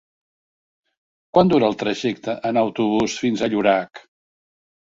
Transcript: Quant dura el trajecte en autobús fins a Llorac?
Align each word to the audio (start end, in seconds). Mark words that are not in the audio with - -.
Quant 1.37 1.51
dura 1.51 1.69
el 1.73 1.77
trajecte 1.83 2.35
en 2.51 2.61
autobús 2.65 3.19
fins 3.25 3.45
a 3.45 3.51
Llorac? 3.55 4.07